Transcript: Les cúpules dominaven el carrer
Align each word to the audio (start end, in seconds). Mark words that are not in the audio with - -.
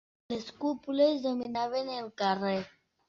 Les 0.31 0.45
cúpules 0.63 1.21
dominaven 1.27 1.93
el 2.01 2.11
carrer 2.23 2.59